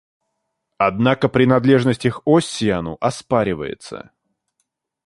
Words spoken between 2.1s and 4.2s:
Оссиану оспаривается.